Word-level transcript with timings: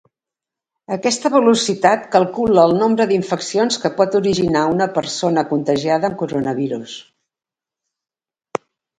Aquesta 0.93 1.29
velocitat 1.33 2.05
calcula 2.15 2.63
el 2.69 2.71
nombre 2.77 3.05
d'infeccions 3.11 3.77
que 3.83 3.91
pot 3.99 4.17
originar 4.19 4.63
una 4.71 4.87
persona 4.95 5.43
contagiada 5.51 6.09
amb 6.09 6.17
coronavirus. 6.23 6.97